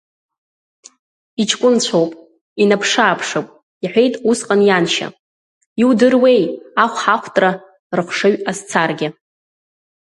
Иҷкәынцәоуп, 1.41 2.11
инаԥшы-ааԥшып,— 2.61 3.47
иҳәеит 3.83 4.15
усҟан 4.29 4.61
ианшьа, 4.65 5.07
иудыруеи 5.81 6.43
ахәҳахәтра 6.83 7.51
рыхшыҩ 7.95 8.35
азцаргьы. 8.49 9.07